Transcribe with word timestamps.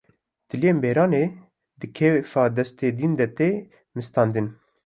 Tiliyên 0.49 0.77
beranê 0.83 1.23
di 1.79 1.87
kefa 1.97 2.43
destê 2.57 2.87
din 2.97 3.13
de 3.19 3.27
tê 3.37 3.49
mistandin 3.97 4.47